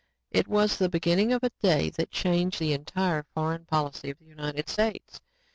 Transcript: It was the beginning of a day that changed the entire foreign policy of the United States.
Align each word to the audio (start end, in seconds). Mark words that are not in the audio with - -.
It 0.31 0.47
was 0.47 0.77
the 0.77 0.89
beginning 0.89 1.31
of 1.31 1.43
a 1.43 1.51
day 1.61 1.91
that 1.91 2.09
changed 2.09 2.57
the 2.59 2.73
entire 2.73 3.21
foreign 3.35 3.65
policy 3.65 4.09
of 4.09 4.17
the 4.17 4.25
United 4.25 4.67
States. 4.67 5.21